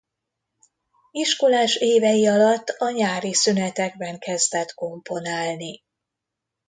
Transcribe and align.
Iskolás 1.11 1.75
évei 1.75 2.27
alatt 2.27 2.69
a 2.69 2.89
nyári 2.89 3.33
szünetekben 3.33 4.19
kezdett 4.19 4.73
komponálni. 4.73 5.83